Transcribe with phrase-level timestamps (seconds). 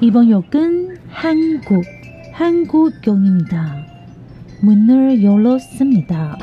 [0.00, 1.84] 이번 역은 한국,
[2.32, 3.86] 한국역입니다.
[4.60, 6.38] 문을 열었습니다.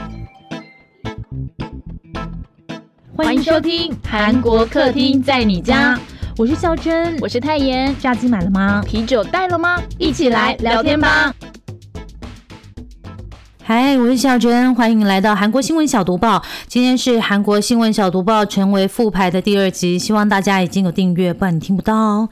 [3.16, 6.00] 欢迎收听韩国客厅在你家，
[6.38, 7.96] 我是孝珍，我是泰妍。
[8.00, 8.82] 炸鸡买了吗？
[8.86, 9.82] 啤酒带了吗？
[9.98, 11.34] 一起来聊天吧。
[13.64, 16.42] 嗨，我是孝珍，欢迎来到韩国新闻小读报。
[16.68, 22.30] 今天是韩国新闻小读报成为复牌的第二集，希望大家已经有订阅，不然你听不到哦。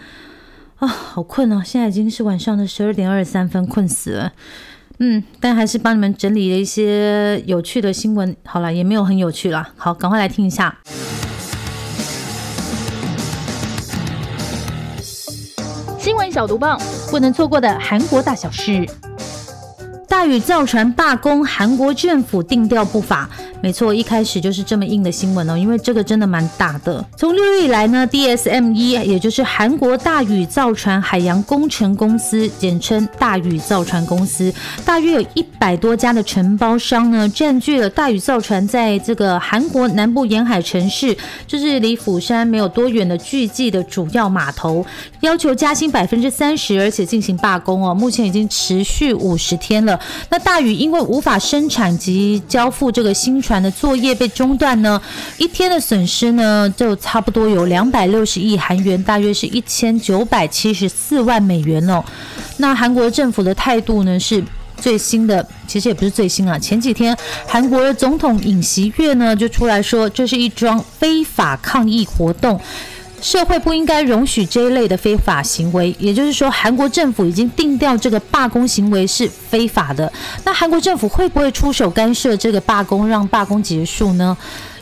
[0.80, 1.62] 啊，好困哦！
[1.62, 4.32] 现在已经是晚上的十二点二十三分，困死了。
[4.98, 8.34] 嗯，但还是帮你们整理了一些有趣的新闻。
[8.44, 9.72] 好了，也没有很有趣啦。
[9.76, 10.78] 好，赶快来听一下
[15.98, 16.78] 新闻小读报，
[17.10, 18.88] 不能错过的韩国大小事。
[20.08, 23.28] 大宇造船罢工，韩国政府定调不法。
[23.62, 27.04] 没错，一开始就是这么硬的新闻哦，因为这个真的蛮大的。
[27.16, 34.52] 从六月以来呢，DSM 一也就是韩国大宇造船海洋工程公司，简称大宇造船公司，
[34.84, 44.84] 大约有一百多家的承包商呢，占据了大宇造船在这个韩国南部沿海城市，就是离釜山没有多远的巨济的主要码头，
[45.20, 50.00] 要求加薪百分之三十，而且进行罢工哦，目前已经持续五十天了。
[50.30, 53.60] 那大宇因为无法生产及交付这个新船船。
[53.60, 55.00] 的作业被中断呢，
[55.36, 62.02] 一天的损失呢就差不多有两百六十亿韩元，大约是一千九百七十四万美元哦。
[62.58, 64.42] 那韩国政府的态度呢是
[64.76, 66.58] 最新的，其实也不是最新啊。
[66.58, 72.60] 前几天韩国的总统尹锡月呢就出来说，这是一桩非法抗议活动。
[73.20, 80.10] 社会不应该容许这一类的非法行为，也就是说，韩国政府已经定调这个罢工行为是非法的。
[80.44, 84.36] 那韩国政府会不会出手干涉这个罢工，让罢工结束呢？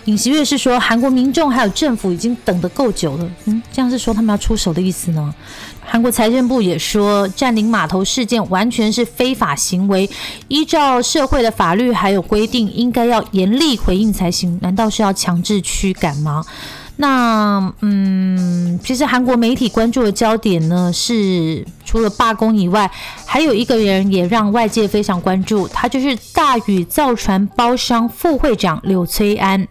[0.04, 3.30] 尹锡悦是说，韩国民众还有政府已经等得够久了。
[3.44, 5.34] 嗯，这样是说他们要出手的意思呢？
[5.84, 10.08] 韩国财政部也说，占领码头事件完全是非法行为，
[10.48, 14.58] 依照社会的法律还有规定，应该要严厉回应才行。
[14.62, 16.42] 难道是要强制驱赶吗？
[17.00, 22.90] 那嗯，其实韩国媒体关注的焦点呢，是除了罢工以外，
[23.24, 29.66] 还有一个人也让外界非常关注，他就是大宇造船包商副会长柳崔安。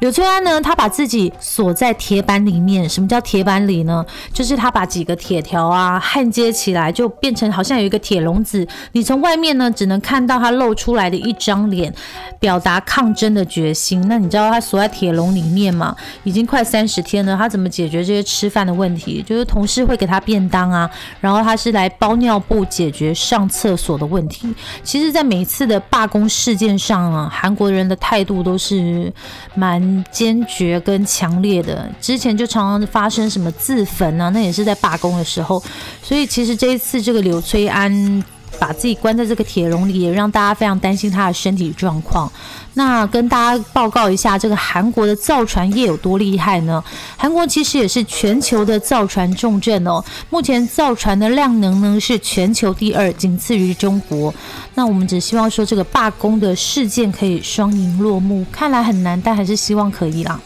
[0.00, 2.88] 柳翠安呢，他把自己锁在铁板里面。
[2.88, 4.04] 什么叫铁板里呢？
[4.32, 8.66] 就是他把几个铁条啊焊接起来，就变成好像有一个铁笼子。
[8.92, 11.94] 你从外面呢，只能看到他露出来的一张脸，
[12.38, 14.04] 表达抗争的决心。
[14.08, 15.96] 那你知道他锁在铁笼里面吗？
[16.24, 19.22] 已经快三十天了，他怎么解决这些吃饭的问题？
[19.22, 20.90] 就是同事会给他便当啊，
[21.20, 24.52] 然后他是来包尿布解决上厕所的问题。
[24.82, 29.10] 其实，在每一次的罢工事件上啊，韩国人的态度都是
[29.54, 29.93] 蛮。
[30.10, 35.62] 坚决跟强烈的，之前就常常发生什么自焚啊，那也是在罢工的时候。
[36.02, 38.24] 所以其实这一次这个柳崔安
[38.58, 42.30] 把自己关在这个铁笼里，也让大家非常担心他的身体状况。
[42.76, 46.82] 那跟大家报告一下，这个韩国的造船业有多厉害呢？
[47.16, 50.02] 韩国其实也是全球的造船重镇哦。
[50.28, 54.34] 目前造船的量能呢是全球第二，仅次于中国。
[54.74, 60.40] 那我们只希望说这个罢工的事件可以双赢落幕，看来很难，但还是希望可以啦。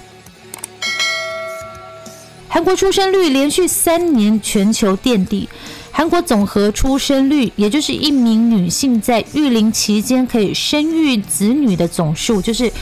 [2.47, 5.49] 韩国出生率连续三年全球垫底。
[5.91, 12.73] 韩国总和出生率，也就是一名女性在育龄期间可以生育子女的总数，就是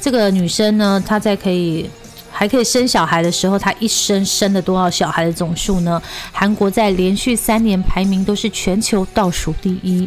[0.00, 1.88] 这个女生呢，她在可以
[2.30, 6.02] 还可以生小孩的时候，她一生生了多少小孩的总数呢？
[6.32, 10.06] 韩国在连续三年排名都是全球倒数第一。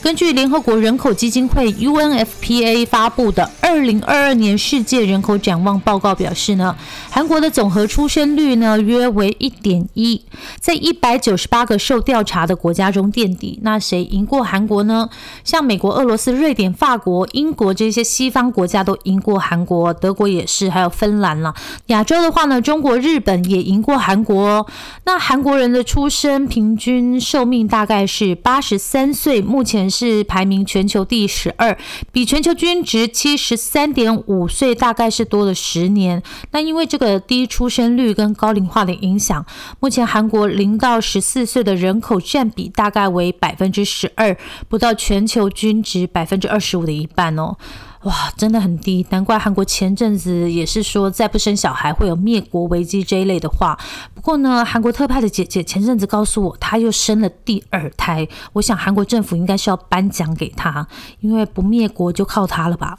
[0.00, 6.76] 根据联合国人口基金会 UNFPA 发布的二零二二年世界人口展望报告表示呢，
[7.10, 10.22] 韩国的总和出生率呢约为一点一，
[10.60, 13.58] 在一百九十八个受调查的国家中垫底。
[13.62, 15.10] 那谁赢过韩国呢？
[15.42, 21.52] 像美国、俄罗斯、瑞典、法国、英国这些西方国家都赢过韩国，德国也是，还有芬兰了。
[21.86, 24.38] 亚洲的话呢，中国、日本也赢过韩国。
[24.48, 24.66] 哦
[25.04, 29.87] 那韩国人的出生平均寿命大概是八十三岁，目前。
[29.88, 31.76] 是排名全球第十二，
[32.12, 36.22] 比全球均值七十三点五岁大概是多了十年。
[36.52, 39.44] 那因为这个低出生率跟高龄化的影响，
[39.80, 44.36] 目前韩国零到十四岁的人口占比大概为百分之十二，
[44.68, 47.56] 不到全球均值百分之二十五的一半哦。
[48.04, 53.76] 哇，真的很低，难怪韩国前阵子也是说再不生小孩会有灭国危机这一类的话。
[54.14, 58.28] 不过呢，韩国特派的姐姐前阵子告诉我，她又生了第二胎。
[58.52, 60.86] 我想韩国政府应该是要颁奖给她，
[61.18, 62.98] 因为不灭国就靠她了吧。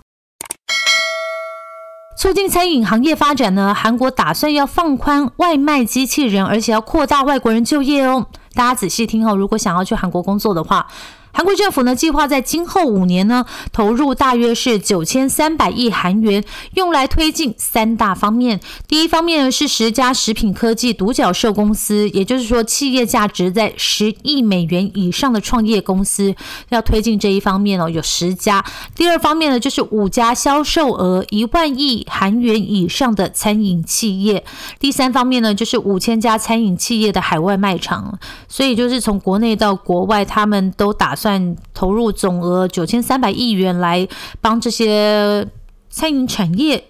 [2.18, 8.28] 促进餐饮行业发展呢，韩国打算要放宽外卖机器人，而且要扩大外国人就业哦。
[8.54, 10.88] 大家仔细听后，如果想要去韩国工作的话。
[11.32, 16.44] 韩国政府呢，计划在今后五年呢，投入大约是九千三百亿韩元，
[16.74, 18.60] 用来推进三大方面。
[18.88, 26.34] 第一方面呢，是十家食品科技独角兽公司，也就是说，企业价值在十亿美元以上的创业公司，
[26.70, 28.66] 要推进这一方面哦，有十家。
[28.96, 34.44] 第二方面呢，就是五家销售额一万亿韩元以上的餐饮企业。
[34.80, 38.18] 第三方面呢，就是五千家餐饮企业的海外卖场。
[38.48, 41.16] 所以，就是从国内到国外，他们都打。
[41.20, 44.08] 算投入总额九千三百亿元来
[44.40, 45.46] 帮这些
[45.90, 46.86] 餐饮产业。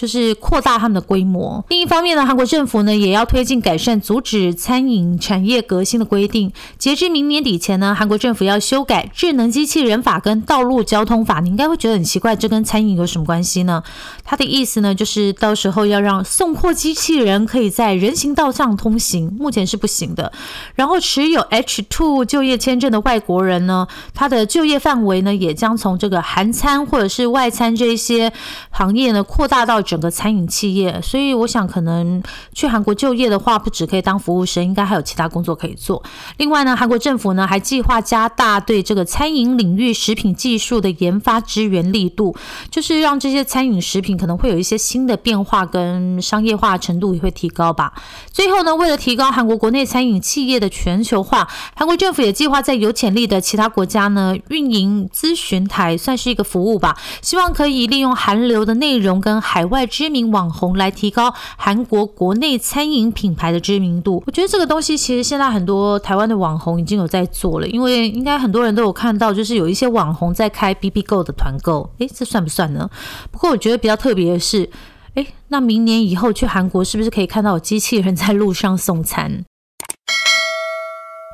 [0.00, 1.62] 就是扩大他们的规模。
[1.68, 6.50] 另一方面呢，韩国政府呢也要推进改善阻止餐饮产业革新的规定。
[6.78, 11.40] 截至明年底前呢，韩国政府要修改智能机器人法跟道路交通法。
[11.40, 13.82] 你应该会觉得很奇怪，这跟餐饮有什么关系呢？
[14.24, 20.32] 他的意思呢，就是到时候要让送货机器人可以在人行道上通行，目前是不行的。
[20.76, 28.32] 然后持有 H2 就业签证的外国人呢，他的就业范围呢也将从这个韩餐或者是外餐这些
[28.70, 29.82] 行业呢扩大到。
[29.90, 32.22] 整个餐饮企业，所以我想可能
[32.54, 36.00] 去韩国就业的话，不只可以当服务生，应该还有其他工作可以做。
[36.36, 42.36] 另外呢，韩国政府呢还计划加大对这个餐饮领域食品技术的研发支援力度，
[42.70, 47.92] 就是让这些餐饮食品可能会有一些新的变化，跟商业化程度也会提高吧。
[48.30, 56.96] 最后呢，为了提高韩国国内餐饮企业的全球化，韩国政府也计划在有潜力的其他国家呢运营咨询台，算是一个服务吧。
[57.22, 59.79] 希望可以利用韩流的内容跟海外。
[59.86, 72.88] 知名网红来提高韩国国内餐饮品牌的知名度，我觉得这个东西其实现在很多台湾的网红已经有在做了，因为应该很多人都有看到，就是有一些网红在开 B B Go 的团购，诶，这算不算呢？
[73.30, 74.70] 不过我觉得比较特别的是，
[75.14, 79.44] 诶，那明年以后去韩国是不是可以看到有机器人在路上送餐？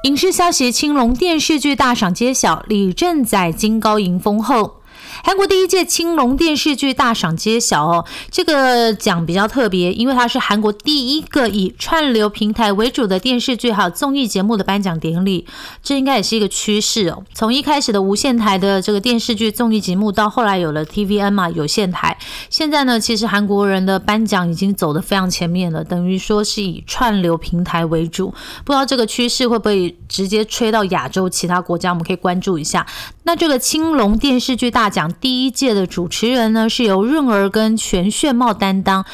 [0.04, 4.75] 影视消息：青龙电视剧大赏揭晓，李正宰、金高银封后。
[5.22, 15.46] 韩国第一届青龙电视剧大赏揭晓哦，这个奖比较特别，因为它是韩国第一个以串流平台为主的电视剧还有综艺节目的颁奖典礼，
[15.82, 17.24] 这应该也是一个趋势哦。
[17.34, 22.16] 从一开始的无线台的这个电视剧综艺节目，到后来有了 TVN 嘛有线台，
[22.50, 28.32] 现在呢，其实韩国人的颁奖已经走得非常前面了，等于说是以串流平台为主。
[28.64, 32.86] 不知道这个趋势会不会直接吹到亚洲其他国家，我们可以关注一下。
[33.24, 35.05] 那这个青龙电视剧大奖。
[35.20, 39.04] 第一届的主持人呢是由润儿跟全炫茂担当，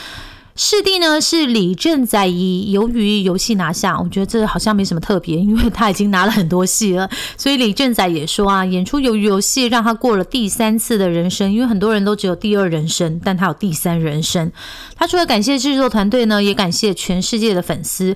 [0.54, 3.98] 视帝呢是李正宰以鱿鱼游戏拿下。
[3.98, 7.08] 我觉得这好像没什么特别，因为他已经拿了很多戏了。
[7.36, 14.52] 所以李正宰也说啊，演出由于游戏让他过了第三次的人生，因为很多人都只有第二人生，但他有第三人生。
[14.94, 18.14] 他除了感谢制作团队呢，也感谢全世界的粉丝。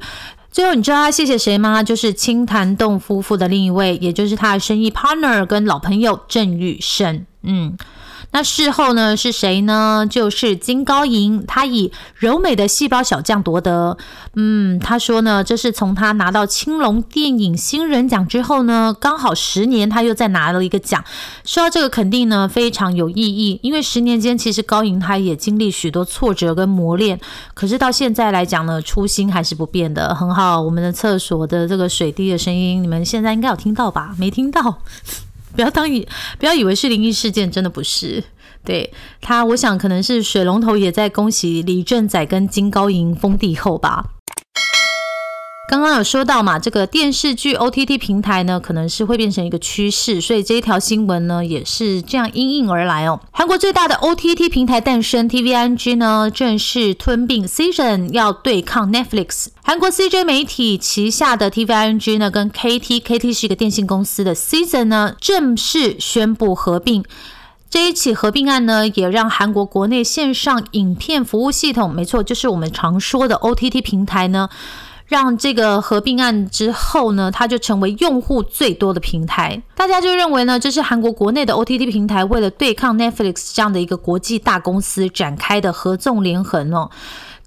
[0.56, 1.82] 最后，你知道他谢谢谁吗？
[1.82, 7.26] 就是清潭洞夫妇的另一位，也就是他的生意 partner 跟老朋友郑宇胜。
[7.42, 7.76] 嗯。
[8.32, 10.06] 那事后呢是谁呢？
[10.08, 13.96] 就是金高银，他以柔美的细胞小将夺得。
[14.34, 21.02] 嗯，他说呢，这是从他拿到青龙电影新人奖之后呢，刚好十年他又再拿了一个奖。
[21.44, 27.18] 说到这个肯定呢，非常有意义，因为十年间其实高银他也经历许多挫折跟磨练，
[27.54, 30.60] 可是到现在来讲呢，初心还是不变的，很好。
[30.60, 34.14] 我们的厕所的这个水滴的声音，你们现在应该有听到吧？
[34.18, 34.78] 没听到？
[35.56, 36.06] 不要当以
[36.38, 38.22] 不要以为是灵异事件，真的不是。
[38.64, 44.04] 对他，我想可能是水龙头也在恭喜李正仔跟金高银封帝后吧。
[45.68, 53.18] 刚刚有说到嘛，这个电视剧 OTT 平台呢，可能是会变成一个趋势，所以这一条新闻呢也是这样应运而来哦。
[53.32, 59.48] 韩国最大的 OTT 平台诞生，TVNG 呢正式吞并 Season，要对抗 Netflix。
[59.64, 67.04] 韩国 CJ 媒体旗下的 TVNG 呢，跟 KT，KT 是一个电信公司的 Season 呢，正式宣布合并。
[67.68, 74.48] 这一起合并案呢，也让韩国国内线上影片服务系统，没错，就是我们常说的 OTT 平台呢。
[75.06, 79.62] 让这个合并案之后呢，它就成为用户最多的平台。
[79.74, 86.90] 大家就认为呢，这是韩国国内的 OTT 平台为了对抗 Netflix 这样的一个国际大公司展开的合纵连横哦。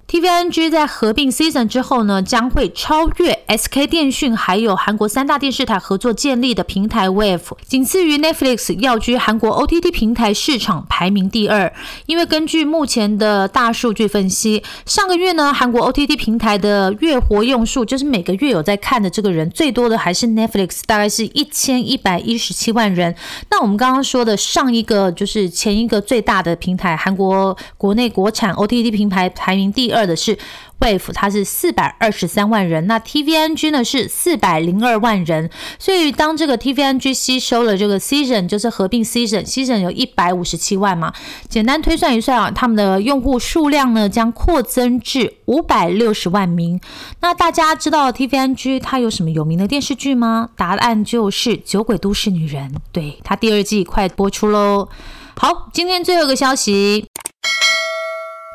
[0.10, 11.72] TVNG 在合并 Season 之后呢，将会超越 SK 电讯，还有韩国三大电视台合作建立的平台 Wave，仅次于 Netflix，要居韩国 OTT 平台市场排名第二。
[12.08, 23.14] 因为根据目前的大数据分析，上个月呢，韩国 OTT 平台的月活用数，就是每个月有在看的这个人最多的还是 Netflix，大概是一千一百一十七万人。
[23.52, 29.99] 那我们刚刚说的上一个就是前一个最大的平台，韩国国内国产 OTT 平台排名第二。
[30.00, 30.38] 二的是
[30.80, 32.88] Wave，它是四百二十三万人。
[32.88, 35.50] 那 TVNG 呢是四百零二万人。
[35.78, 41.14] 所以当这个 TVNG 吸收了这个 Season，就是合并 Season，Season 有一百五十七万嘛，
[41.50, 46.80] 简单推算一算啊，他们的用户数量呢将扩增至五百六十万名。
[47.20, 50.50] 那大家知道 TVNG 它有什么有名的电视剧吗？
[50.56, 54.88] 答案就是《酒鬼都市女人》，对，它第二季快播出喽。
[55.36, 57.08] 好，今天最后一个消息，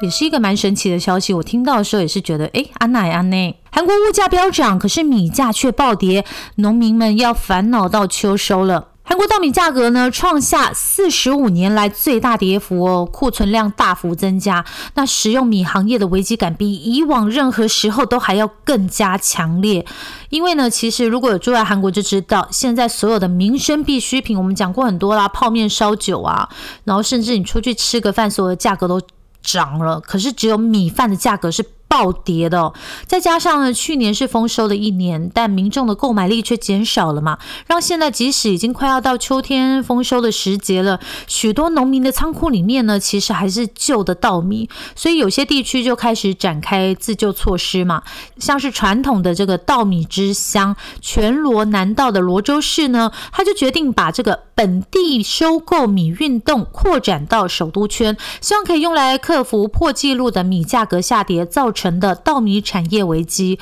[0.03, 1.33] 也是一个蛮神奇的消息。
[1.33, 6.25] 我听到的时候也是觉得，哎，安奈安内，韩国物价飙涨，可是米价却暴跌，
[6.57, 8.89] 农民们要烦恼到秋收了。
[9.07, 19.85] 韩国稻米价格呢创下四十五年来最大跌幅哦，库存量大幅增加，那食用米行业的危机感比以往任何时候都还要更加强烈。
[20.31, 26.49] 因为呢，其实如果有住在韩国就知道，现在所有的民生必需品，我们讲过很多啦，泡面、烧酒啊，
[26.85, 28.99] 然后甚至你出去吃个饭，所有的价格都
[29.45, 31.65] 涨了，可是只有米饭的价格是。
[31.87, 32.73] 暴跌的，
[33.07, 40.99] 再加上呢，去年是丰收的一年，但民众的购买力却减少了嘛，让现在即使已经快要到秋天丰收的时节了，
[41.29, 48.03] 许多农民的仓库里面呢，其实还是旧的稻米，所以有些地区就开始展开自救措施嘛，
[48.39, 61.95] 像是传统的这个稻米之乡全罗南道的罗州市呢，他就决定把这个本地收购米运动扩展到首都圈，希望可以用来克服破纪录的米价格下跌造成。
[61.95, 63.59] 的稻米产业危机，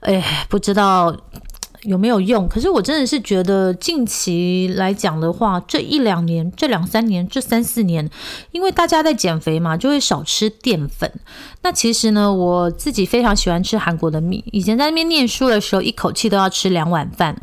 [0.00, 1.16] 哎，不知道
[1.86, 2.48] 有没有用？
[2.48, 8.10] 可是我真的是觉得，近期来讲的话，这一两年、这两三年、这三四年，
[8.50, 11.10] 因为大家在减肥嘛，就会少吃淀粉。
[11.62, 14.44] 那其实呢，我自己非常喜欢吃韩国的米。
[14.52, 17.36] 以前在那边念书的时候，一口气都要吃两碗饭。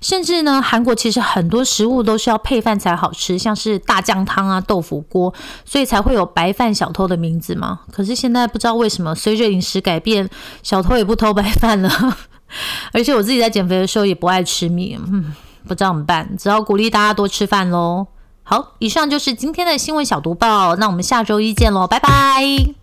[0.00, 7.80] 甚至呢，韩国其实很多食物都是要配饭才好吃，像是大酱汤啊、豆腐锅，所以才会有白饭小偷的名字嘛。
[7.90, 10.28] 可是现在不知道为什么，随着饮食改变，
[10.62, 12.16] 小偷也不偷白饭了。
[12.92, 15.34] 而且我自己在减肥的时候也不爱吃米，嗯，
[15.66, 18.06] 不知道怎么办，只好鼓励大家多吃饭喽。
[18.42, 22.77] 好，以上就是今天的新闻小读报，那我们下周一见喽，拜拜。